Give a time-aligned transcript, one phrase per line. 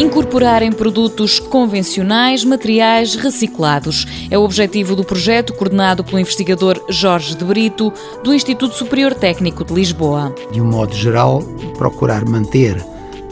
[0.00, 4.06] Incorporar em produtos convencionais materiais reciclados.
[4.30, 7.92] É o objetivo do projeto coordenado pelo investigador Jorge de Brito,
[8.24, 10.34] do Instituto Superior Técnico de Lisboa.
[10.50, 11.42] De um modo geral,
[11.76, 12.82] procurar manter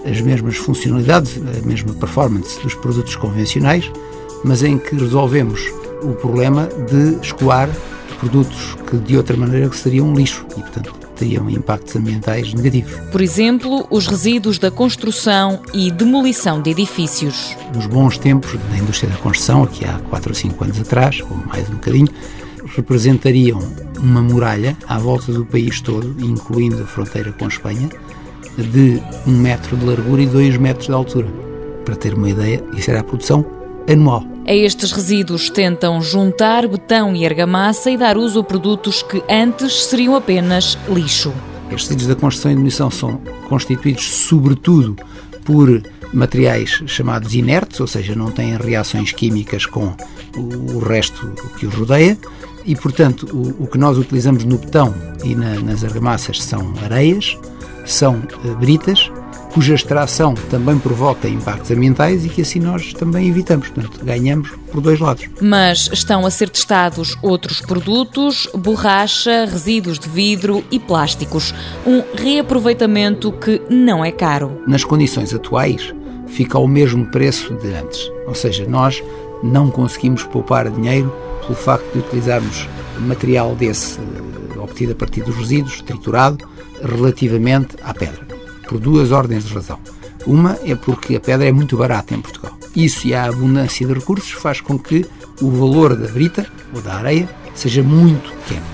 [0.05, 3.91] as mesmas funcionalidades, a mesma performance dos produtos convencionais,
[4.45, 5.63] mas em que resolvemos
[6.03, 7.71] o problema de escoar
[8.21, 12.93] produtos que de outra maneira seriam lixo e, portanto, teriam impactos ambientais negativos.
[13.11, 17.57] Por exemplo, os resíduos da construção e demolição de edifícios.
[17.75, 21.37] Nos bons tempos da indústria da construção, aqui há 4 ou 5 anos atrás, ou
[21.37, 22.09] mais um bocadinho,
[22.77, 23.59] representariam
[23.99, 27.89] uma muralha à volta do país todo, incluindo a fronteira com a Espanha,
[28.57, 31.29] de um metro de largura e dois metros de altura.
[31.85, 33.45] Para ter uma ideia, isso era a produção
[33.91, 34.38] anual.
[34.49, 39.85] A estes resíduos tentam juntar betão e argamassa e dar uso a produtos que antes
[39.85, 41.35] seriam apenas lixo.
[41.71, 44.97] Estes resíduos da construção e demolição são constituídos sobretudo
[45.45, 45.83] por
[46.15, 49.95] materiais chamados inertes, ou seja, não têm reações químicas com
[50.35, 52.17] o resto que os rodeia,
[52.65, 57.37] e portanto o, o que nós utilizamos no betão e na, nas argamassas são areias,
[57.85, 59.11] são uh, britas,
[59.59, 63.67] cuja extração também provoca impactos ambientais e que assim nós também evitamos.
[63.67, 65.25] Portanto, ganhamos por dois lados.
[65.41, 71.53] Mas estão a ser testados outros produtos, borracha, resíduos de vidro e plásticos.
[71.85, 74.63] Um reaproveitamento que não é caro.
[74.65, 75.93] Nas condições atuais,
[76.29, 78.09] fica ao mesmo preço de antes.
[78.29, 79.03] Ou seja, nós
[79.43, 82.69] não conseguimos poupar dinheiro pelo facto de utilizarmos
[83.01, 86.49] material desse eh, obtido a partir dos resíduos, triturado,
[86.81, 88.25] relativamente à pedra,
[88.69, 89.79] por duas ordens de razão.
[90.27, 92.53] Uma é porque a pedra é muito barata em Portugal.
[92.77, 95.05] Isso e a abundância de recursos faz com que
[95.41, 98.67] o valor da brita ou da areia seja muito pequeno.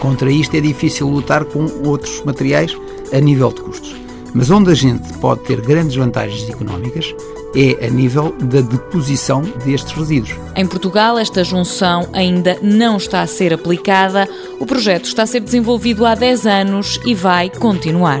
[0.00, 2.76] Contra isto é difícil lutar com outros materiais
[3.12, 3.94] a nível de custos.
[4.34, 7.14] Mas onde a gente pode ter grandes vantagens económicas
[7.54, 10.36] é a nível da deposição destes resíduos.
[10.54, 14.28] Em Portugal, esta junção ainda não está a ser aplicada.
[14.60, 18.20] O projeto está a ser desenvolvido há 10 anos e vai continuar.